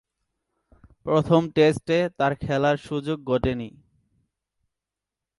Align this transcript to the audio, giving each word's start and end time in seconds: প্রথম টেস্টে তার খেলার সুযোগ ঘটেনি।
প্রথম 1.05 1.41
টেস্টে 1.55 1.97
তার 2.17 2.33
খেলার 2.35 2.77
সুযোগ 2.77 3.17
ঘটেনি। 3.25 3.69